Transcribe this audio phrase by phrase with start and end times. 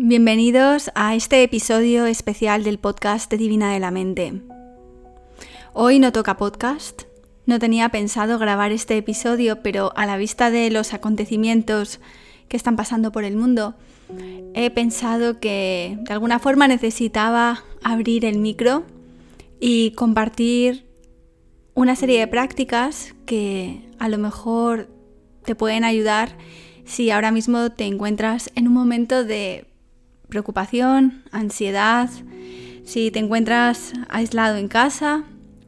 [0.00, 4.42] Bienvenidos a este episodio especial del podcast de Divina de la Mente.
[5.72, 7.02] Hoy no toca podcast,
[7.46, 11.98] no tenía pensado grabar este episodio, pero a la vista de los acontecimientos
[12.46, 13.74] que están pasando por el mundo,
[14.54, 18.84] he pensado que de alguna forma necesitaba abrir el micro
[19.58, 20.86] y compartir
[21.74, 24.88] una serie de prácticas que a lo mejor
[25.44, 26.38] te pueden ayudar
[26.84, 29.67] si ahora mismo te encuentras en un momento de
[30.28, 32.10] preocupación, ansiedad,
[32.84, 35.24] si te encuentras aislado en casa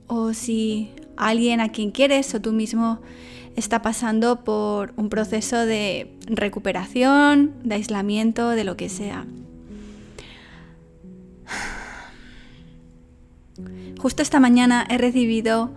[0.07, 3.01] o si alguien a quien quieres o tú mismo
[3.57, 9.27] está pasando por un proceso de recuperación, de aislamiento, de lo que sea.
[13.99, 15.73] Justo esta mañana he recibido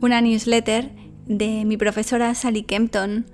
[0.00, 0.90] una newsletter
[1.26, 3.26] de mi profesora Sally Kempton,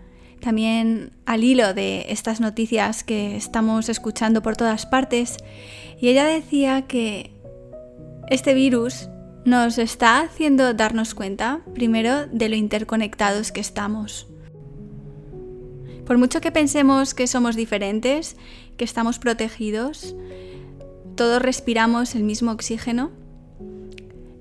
[0.44, 5.38] también al hilo de estas noticias que estamos escuchando por todas partes,
[5.98, 7.30] y ella decía que
[8.28, 9.08] este virus
[9.46, 14.26] nos está haciendo darnos cuenta, primero, de lo interconectados que estamos.
[16.04, 18.36] Por mucho que pensemos que somos diferentes,
[18.76, 20.14] que estamos protegidos,
[21.16, 23.12] todos respiramos el mismo oxígeno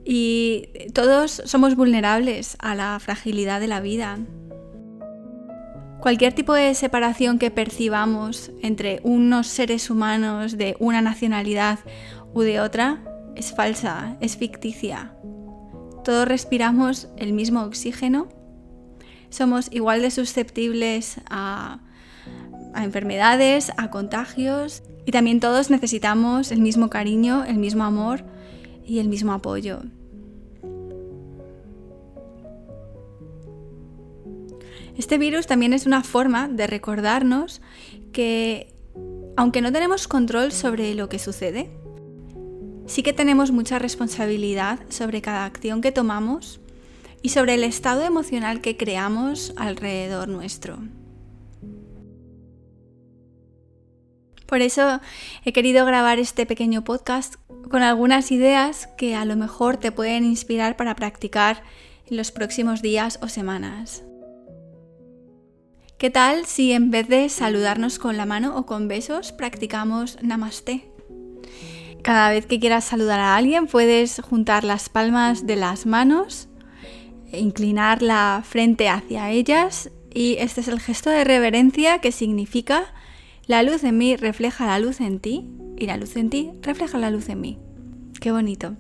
[0.03, 4.19] y todos somos vulnerables a la fragilidad de la vida,
[6.04, 11.80] Cualquier tipo de separación que percibamos entre unos seres humanos de una nacionalidad
[12.34, 13.02] u de otra
[13.38, 15.16] es falsa, es ficticia.
[16.04, 18.28] Todos respiramos el mismo oxígeno,
[19.30, 21.80] somos igual de susceptibles a,
[22.74, 28.26] a enfermedades, a contagios y también todos necesitamos el mismo cariño, el mismo amor
[28.86, 29.84] y el mismo apoyo.
[34.97, 37.61] Este virus también es una forma de recordarnos
[38.11, 38.73] que,
[39.35, 41.72] aunque no tenemos control sobre lo que sucede,
[42.85, 46.59] sí que tenemos mucha responsabilidad sobre cada acción que tomamos
[47.23, 50.78] y sobre el estado emocional que creamos alrededor nuestro.
[54.45, 55.00] Por eso
[55.44, 57.35] he querido grabar este pequeño podcast
[57.72, 61.63] con algunas ideas que a lo mejor te pueden inspirar para practicar
[62.06, 64.03] en los próximos días o semanas.
[66.03, 70.84] ¿Qué tal si en vez de saludarnos con la mano o con besos practicamos namaste?
[72.02, 76.50] Cada vez que quieras saludar a alguien puedes juntar las palmas de las manos,
[77.31, 82.94] inclinar la frente hacia ellas y este es el gesto de reverencia que significa
[83.47, 85.47] la luz en mí refleja la luz en ti
[85.78, 87.59] y la luz en ti refleja la luz en mí.
[88.19, 88.75] Qué bonito.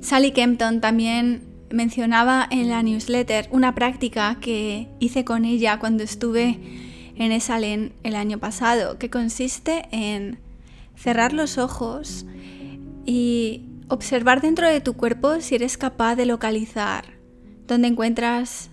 [0.00, 6.58] Sally Kempton también mencionaba en la newsletter una práctica que hice con ella cuando estuve
[7.16, 10.38] en Esalen el año pasado, que consiste en
[10.96, 12.26] cerrar los ojos
[13.04, 17.04] y observar dentro de tu cuerpo si eres capaz de localizar
[17.66, 18.70] dónde encuentras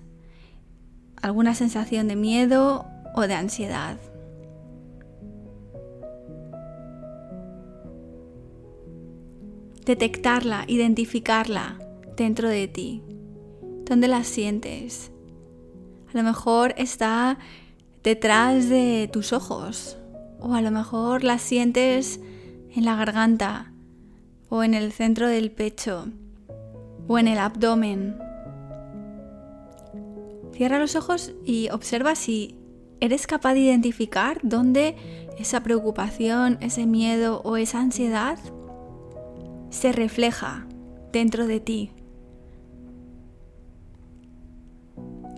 [1.21, 2.85] alguna sensación de miedo
[3.15, 3.97] o de ansiedad.
[9.85, 11.79] Detectarla, identificarla
[12.15, 13.03] dentro de ti?
[13.85, 15.11] ¿Dónde la sientes?
[16.13, 17.37] A lo mejor está
[18.03, 19.97] detrás de tus ojos
[20.39, 22.19] o a lo mejor la sientes
[22.75, 23.71] en la garganta
[24.49, 26.07] o en el centro del pecho
[27.07, 28.17] o en el abdomen.
[30.53, 32.55] Cierra los ojos y observa si
[32.99, 34.95] eres capaz de identificar dónde
[35.37, 38.37] esa preocupación, ese miedo o esa ansiedad
[39.69, 40.67] se refleja
[41.11, 41.91] dentro de ti.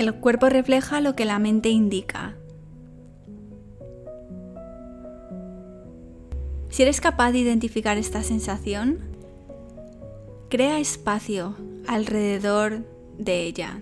[0.04, 2.36] El cuerpo refleja lo que la mente indica.
[6.68, 9.00] Si eres capaz de identificar esta sensación,
[10.50, 11.56] crea espacio
[11.88, 12.84] alrededor
[13.18, 13.80] de ella.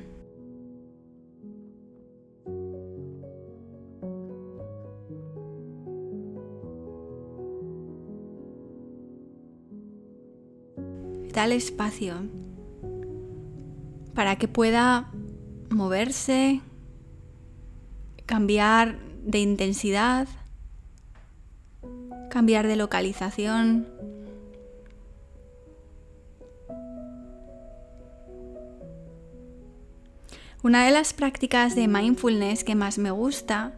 [11.34, 12.14] Dale espacio
[14.14, 15.12] para que pueda
[15.72, 16.62] moverse,
[18.26, 20.28] cambiar de intensidad,
[22.30, 23.88] cambiar de localización.
[30.64, 33.74] Una de las prácticas de mindfulness que más me gusta,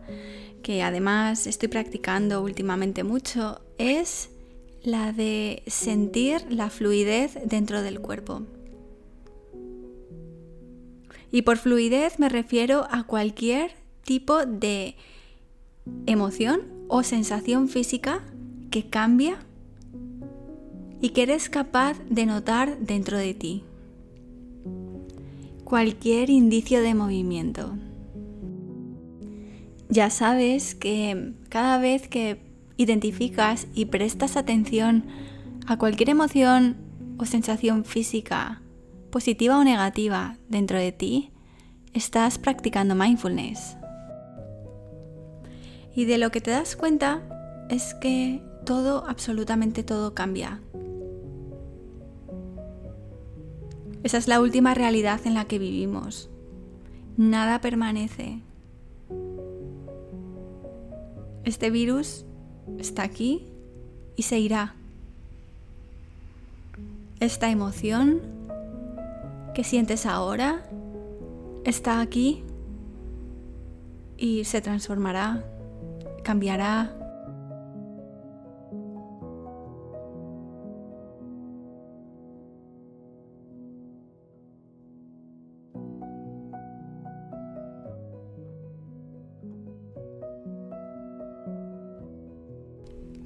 [0.64, 4.30] que además estoy practicando últimamente mucho, es
[4.84, 8.44] la de sentir la fluidez dentro del cuerpo.
[11.34, 13.72] Y por fluidez me refiero a cualquier
[14.04, 14.96] tipo de
[16.06, 18.22] emoción o sensación física
[18.70, 19.40] que cambia
[21.02, 23.64] y que eres capaz de notar dentro de ti.
[25.64, 27.74] Cualquier indicio de movimiento.
[29.90, 32.38] Ya sabes que cada vez que
[32.78, 35.06] identificas y prestas atención
[35.66, 36.78] a cualquier emoción
[37.18, 38.63] o sensación física,
[39.14, 41.32] positiva o negativa, dentro de ti,
[41.94, 43.78] estás practicando mindfulness.
[45.96, 47.22] Y de lo que te das cuenta
[47.70, 50.62] es que todo, absolutamente todo cambia.
[54.02, 56.32] Esa es la última realidad en la que vivimos.
[57.16, 58.40] Nada permanece.
[61.44, 62.26] Este virus
[62.80, 63.46] está aquí
[64.16, 64.74] y se irá.
[67.20, 68.43] Esta emoción
[69.54, 70.64] que sientes ahora
[71.64, 72.44] está aquí
[74.18, 75.44] y se transformará,
[76.24, 76.98] cambiará.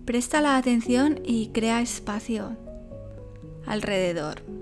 [0.06, 2.56] Presta la atención y crea espacio
[3.66, 4.57] alrededor.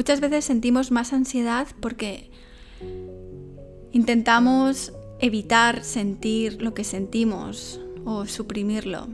[0.00, 2.30] Muchas veces sentimos más ansiedad porque
[3.92, 9.08] intentamos evitar sentir lo que sentimos o suprimirlo.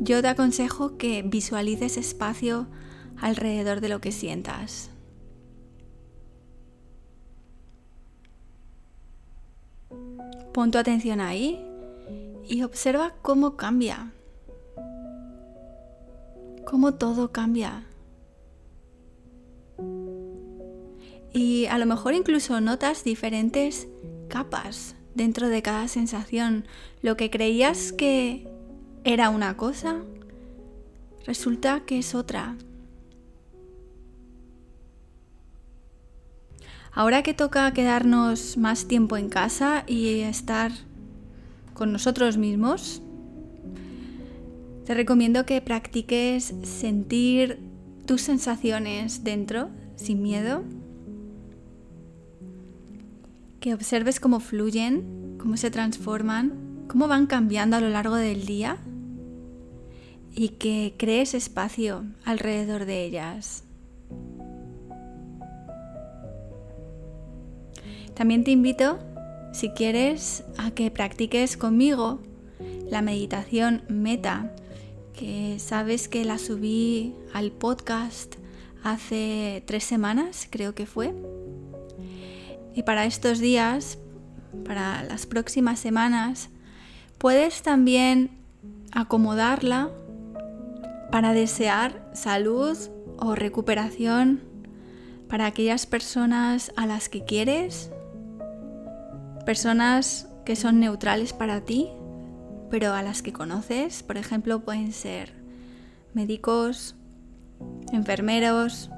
[0.00, 2.66] Yo te aconsejo que visualices espacio
[3.18, 4.88] alrededor de lo que sientas.
[10.54, 11.62] Pon tu atención ahí
[12.48, 14.12] y observa cómo cambia,
[16.64, 17.84] cómo todo cambia.
[21.36, 23.88] Y a lo mejor incluso notas diferentes
[24.26, 26.64] capas dentro de cada sensación.
[27.02, 28.48] Lo que creías que
[29.04, 30.00] era una cosa,
[31.26, 32.56] resulta que es otra.
[36.90, 40.72] Ahora que toca quedarnos más tiempo en casa y estar
[41.74, 43.02] con nosotros mismos,
[44.86, 47.58] te recomiendo que practiques sentir
[48.06, 50.64] tus sensaciones dentro, sin miedo,
[53.60, 58.78] que observes cómo fluyen, cómo se transforman, cómo van cambiando a lo largo del día
[60.34, 63.64] y que crees espacio alrededor de ellas.
[68.14, 68.98] También te invito,
[69.52, 72.20] si quieres, a que practiques conmigo
[72.88, 74.54] la meditación meta,
[75.12, 78.36] que sabes que la subí al podcast
[78.82, 81.14] hace tres semanas, creo que fue.
[82.76, 83.98] Y para estos días,
[84.66, 86.50] para las próximas semanas,
[87.16, 88.30] puedes también
[88.92, 89.88] acomodarla
[91.10, 92.76] para desear salud
[93.16, 94.42] o recuperación
[95.26, 97.90] para aquellas personas a las que quieres,
[99.46, 101.88] personas que son neutrales para ti,
[102.70, 105.32] pero a las que conoces, por ejemplo, pueden ser
[106.12, 106.94] médicos,
[107.90, 108.90] enfermeros,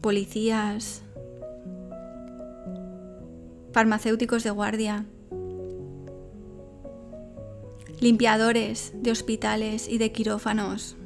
[0.00, 1.04] policías,
[3.72, 5.06] farmacéuticos de guardia,
[8.00, 10.96] limpiadores de hospitales y de quirófanos.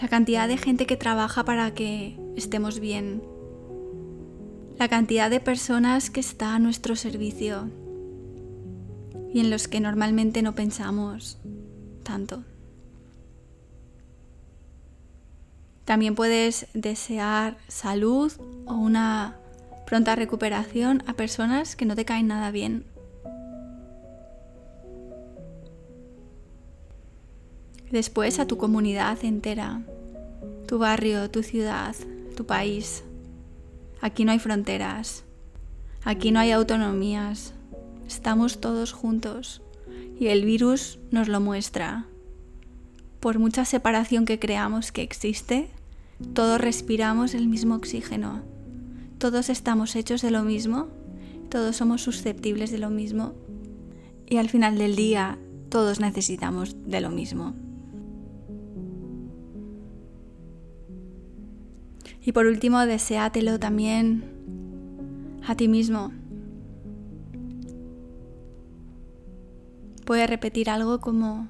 [0.00, 3.22] La cantidad de gente que trabaja para que estemos bien.
[4.78, 7.70] La cantidad de personas que está a nuestro servicio
[9.32, 11.38] y en los que normalmente no pensamos
[12.02, 12.44] tanto.
[15.84, 18.32] También puedes desear salud
[18.66, 19.36] o una
[19.86, 22.84] pronta recuperación a personas que no te caen nada bien.
[27.90, 29.82] Después a tu comunidad entera,
[30.66, 31.94] tu barrio, tu ciudad,
[32.34, 33.04] tu país.
[34.00, 35.24] Aquí no hay fronteras,
[36.02, 37.52] aquí no hay autonomías,
[38.06, 39.62] estamos todos juntos
[40.18, 42.06] y el virus nos lo muestra.
[43.20, 45.70] Por mucha separación que creamos que existe,
[46.32, 48.42] todos respiramos el mismo oxígeno,
[49.18, 50.88] todos estamos hechos de lo mismo,
[51.48, 53.34] todos somos susceptibles de lo mismo
[54.26, 55.38] y al final del día
[55.68, 57.54] todos necesitamos de lo mismo.
[62.24, 64.24] Y por último, deséatelo también
[65.46, 66.10] a ti mismo.
[70.06, 71.48] Puedes repetir algo como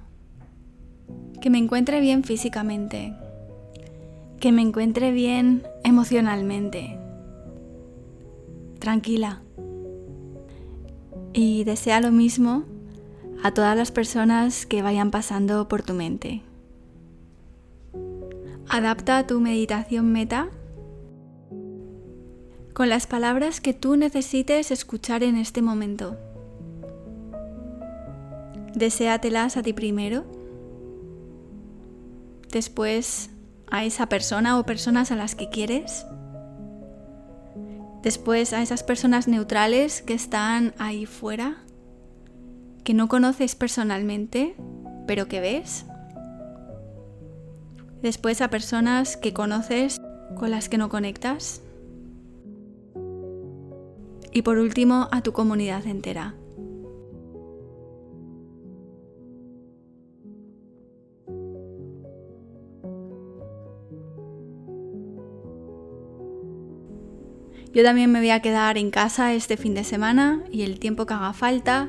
[1.40, 3.14] que me encuentre bien físicamente,
[4.45, 6.99] que me encuentre bien emocionalmente.
[8.79, 9.41] tranquila.
[11.33, 12.65] Y desea lo mismo
[13.43, 16.43] a todas las personas que vayan pasando por tu mente.
[18.69, 20.51] Adapta tu meditación meta
[22.75, 26.19] con las palabras que tú necesites escuchar en este momento.
[28.75, 30.27] Deséatelas a ti primero,
[32.53, 33.31] después
[33.71, 36.06] a esa persona o personas a las que quieres,
[38.02, 41.64] después a esas personas neutrales que están ahí fuera,
[42.85, 44.56] que no conoces personalmente,
[45.06, 45.87] pero que ves,
[48.02, 50.00] después a personas que conoces
[50.37, 51.62] con las que no conectas.
[54.33, 56.35] Y por último a tu comunidad entera.
[67.75, 71.07] Yo también me voy a quedar en casa este fin de semana y el tiempo
[71.07, 71.88] que haga falta,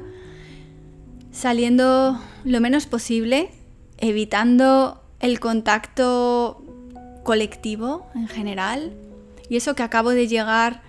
[1.32, 3.52] saliendo lo menos posible,
[4.00, 6.64] evitando el contacto
[7.24, 8.94] colectivo en general.
[9.48, 10.82] Y eso que acabo de llegar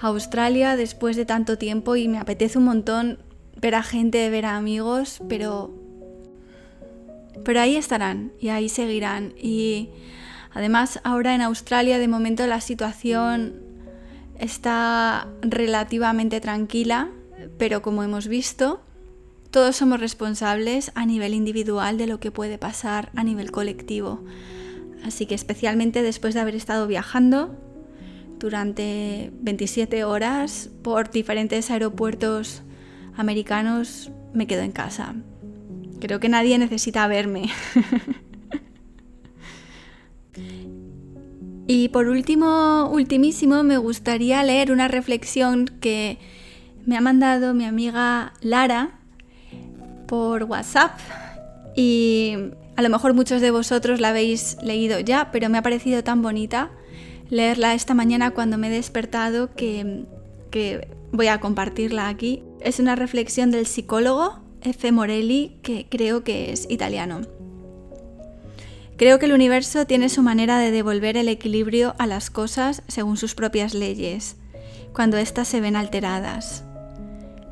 [0.00, 3.18] Australia después de tanto tiempo y me apetece un montón
[3.56, 5.70] ver a gente, ver a amigos, pero
[7.44, 9.90] pero ahí estarán y ahí seguirán y
[10.52, 13.69] además ahora en Australia de momento la situación
[14.40, 17.10] está relativamente tranquila,
[17.58, 18.80] pero como hemos visto,
[19.50, 24.24] todos somos responsables a nivel individual de lo que puede pasar a nivel colectivo.
[25.04, 27.56] Así que especialmente después de haber estado viajando,
[28.38, 32.62] durante 27 horas por diferentes aeropuertos
[33.14, 35.14] americanos, me quedo en casa.
[36.00, 37.50] Creo que nadie necesita verme.
[41.72, 46.18] y por último, ultimísimo, me gustaría leer una reflexión que
[46.84, 48.98] me ha mandado mi amiga Lara
[50.08, 50.98] por WhatsApp
[51.76, 52.34] y
[52.74, 56.22] a lo mejor muchos de vosotros la habéis leído ya, pero me ha parecido tan
[56.22, 56.72] bonita
[57.28, 60.08] leerla esta mañana cuando me he despertado que,
[61.12, 62.42] voy a compartirla aquí.
[62.58, 64.90] Es una reflexión del psicólogo F.
[64.90, 67.20] Morelli, que creo que es italiano.
[69.00, 73.16] Creo que el universo tiene su manera de devolver el equilibrio a las cosas según
[73.16, 74.36] sus propias leyes,
[74.92, 76.64] cuando éstas se ven alteradas.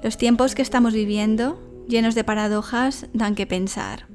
[0.02, 4.09] Los tiempos que estamos viviendo, llenos de paradojas, dan que pensar.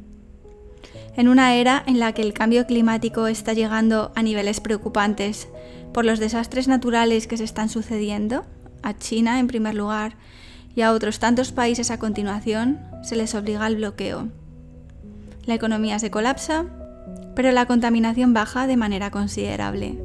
[1.18, 5.48] En una era en la que el cambio climático está llegando a niveles preocupantes
[5.92, 8.46] por los desastres naturales que se están sucediendo,
[8.84, 10.18] a China en primer lugar
[10.76, 14.28] y a otros tantos países a continuación, se les obliga al bloqueo.
[15.48, 16.68] La economía se colapsa,
[17.36, 20.04] pero la contaminación baja de manera considerable.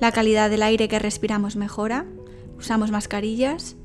[0.00, 2.06] La calidad del aire que respiramos mejora,
[2.56, 3.76] usamos mascarillas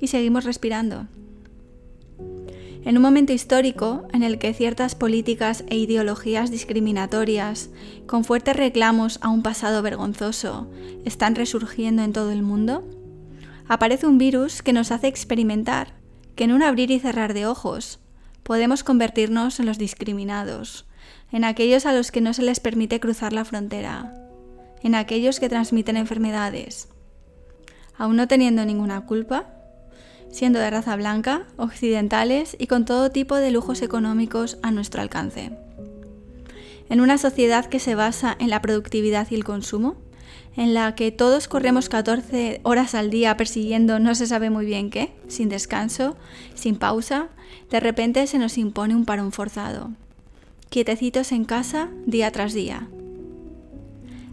[0.00, 1.06] y seguimos respirando.
[2.84, 7.70] En un momento histórico en el que ciertas políticas e ideologías discriminatorias,
[8.06, 10.70] con fuertes reclamos a un pasado vergonzoso,
[11.04, 12.88] están resurgiendo en todo el mundo,
[13.66, 15.94] aparece un virus que nos hace experimentar
[16.34, 18.00] que en un abrir y cerrar de ojos
[18.42, 20.87] podemos convertirnos en los discriminados,
[21.32, 24.14] en aquellos a los que no se les permite cruzar la frontera,
[24.82, 26.88] en aquellos que transmiten enfermedades.
[27.96, 29.46] Aún no teniendo ninguna culpa,
[30.30, 35.52] siendo de raza blanca, occidentales y con todo tipo de lujos económicos a nuestro alcance.
[36.88, 39.96] En una sociedad que se basa en la productividad y el consumo,
[40.56, 44.90] en la que todos corremos 14 horas al día persiguiendo no se sabe muy bien
[44.90, 46.16] qué, sin descanso,
[46.54, 47.28] sin pausa,
[47.70, 49.90] de repente se nos impone un parón forzado.
[50.70, 52.88] Quietecitos en casa día tras día.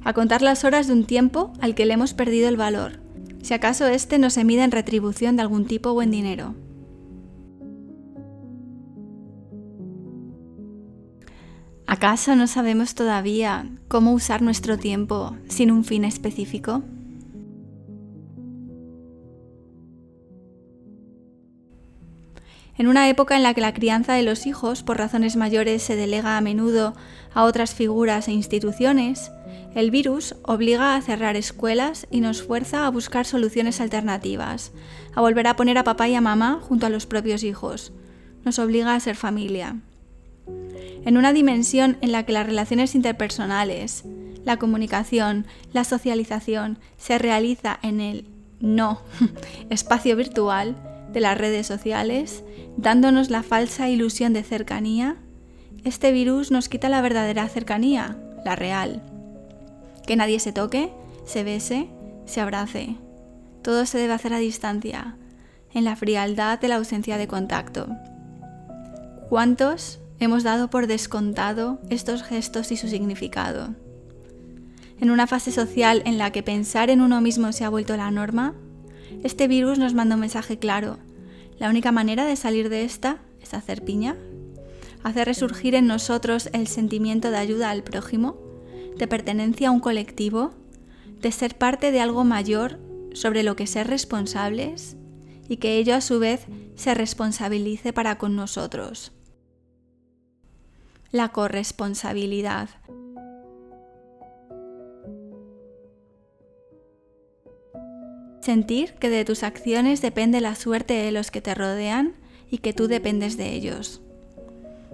[0.04, 3.00] A contar las horas de un tiempo al que le hemos perdido el valor,
[3.42, 6.54] si acaso éste no se mide en retribución de algún tipo o en dinero.
[11.88, 16.84] ¿Acaso no sabemos todavía cómo usar nuestro tiempo sin un fin específico?
[22.78, 25.96] En una época en la que la crianza de los hijos por razones mayores se
[25.96, 26.94] delega a menudo
[27.34, 29.32] a otras figuras e instituciones,
[29.76, 34.74] el virus obliga a cerrar escuelas y nos fuerza a buscar soluciones alternativas,
[35.14, 37.94] a volver a poner a papá y a mamá junto a los propios hijos.
[38.44, 39.78] Nos obliga a ser familia.
[41.06, 44.04] En una dimensión en la que las relaciones interpersonales,
[44.44, 48.26] la comunicación, la socialización se realiza en el
[48.60, 49.02] no
[49.70, 50.76] espacio virtual
[51.16, 52.44] de las redes sociales,
[52.78, 55.16] dándonos la falsa ilusión de cercanía,
[55.84, 59.02] este virus nos quita la verdadera cercanía, la real
[60.06, 60.92] que nadie se toque,
[61.26, 61.90] se bese,
[62.26, 62.96] se abrace.
[63.62, 65.18] todo se debe hacer a distancia,
[65.74, 67.88] en la frialdad de la ausencia de contacto.
[69.28, 73.74] ¿Cuántos hemos dado por descontado estos gestos y su significado?
[75.00, 78.12] En una fase social en la que pensar en uno mismo se ha vuelto la
[78.12, 78.54] norma,
[79.24, 81.00] este virus nos manda un mensaje claro.
[81.58, 84.16] La única manera de salir de esta es hacer piña,
[85.04, 88.38] hacer resurgir en nosotros el sentimiento de ayuda al prójimo,
[88.98, 90.54] de pertenencia a un colectivo,
[91.22, 92.80] de ser parte de algo mayor
[93.14, 94.98] sobre lo que ser responsables
[95.48, 99.12] y que ello a su vez se responsabilice para con nosotros.
[101.12, 102.70] La corresponsabilidad.
[108.46, 112.14] Sentir que de tus acciones depende la suerte de los que te rodean
[112.52, 114.02] y que tú dependes de ellos.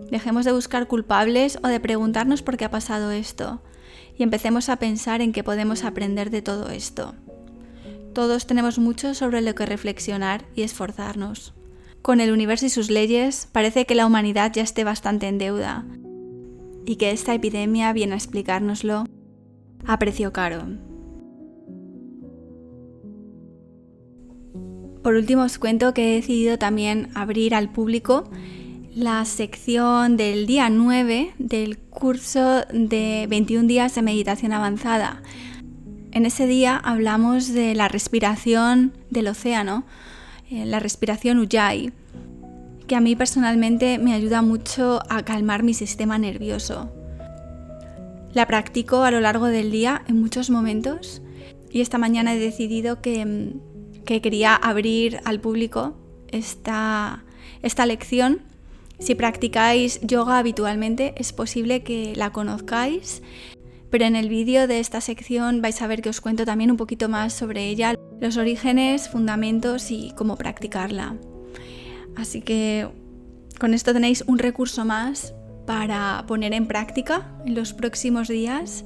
[0.10, 3.62] Dejemos de buscar culpables o de preguntarnos por qué ha pasado esto
[4.18, 7.14] y empecemos a pensar en qué podemos aprender de todo esto.
[8.14, 11.54] Todos tenemos mucho sobre lo que reflexionar y esforzarnos.
[12.02, 15.84] Con el universo y sus leyes parece que la humanidad ya esté bastante en deuda
[16.86, 19.04] y que esta epidemia viene a explicárnoslo
[19.86, 20.91] a precio caro.
[25.12, 28.32] Por último os cuento que he decidido también abrir al público
[28.96, 35.22] la sección del día 9 del curso de 21 días de meditación avanzada.
[36.14, 39.84] En ese día hablamos de la respiración del océano,
[40.50, 41.92] eh, la respiración Ujjayi,
[42.88, 46.90] que a mí personalmente me ayuda mucho a calmar mi sistema nervioso.
[48.34, 51.22] La practico a lo largo del día en muchos momentos
[51.70, 53.71] y esta mañana he decidido que, mm,
[54.06, 55.96] que quería abrir al público
[56.32, 57.24] esta,
[57.62, 58.42] esta lección
[59.02, 63.24] si practicáis yoga habitualmente es posible que la conozcáis,
[63.90, 66.78] pero en el vídeo de esta sección vais a ver que os cuento también un
[66.78, 71.16] poquito más sobre ella, los orígenes, fundamentos y cómo practicarla.
[72.16, 72.90] Así que
[73.60, 75.34] con esto tenéis un recurso más
[75.66, 78.86] para poner en práctica en los próximos días.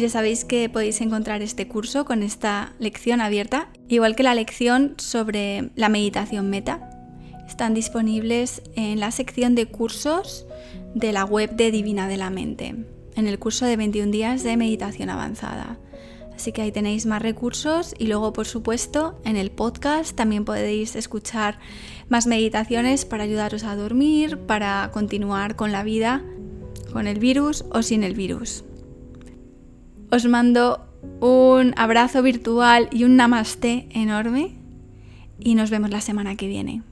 [0.00, 4.94] Ya sabéis que podéis encontrar este curso con esta lección abierta, igual que la lección
[4.96, 6.88] sobre la meditación meta,
[7.46, 10.46] están disponibles en la sección de cursos
[10.94, 12.76] de la web de Divina de la Mente,
[13.14, 15.78] en el curso de 21 días de meditación avanzada.
[16.34, 20.96] Así que ahí tenéis más recursos y luego, por supuesto, en el podcast también podéis
[20.96, 21.58] escuchar
[22.08, 26.24] más meditaciones para ayudaros a dormir, para continuar con la vida,
[26.90, 28.64] con el virus o sin el virus.
[30.12, 30.80] Os mando
[31.20, 34.56] un abrazo virtual y un namaste enorme
[35.38, 36.82] y nos vemos la semana que viene.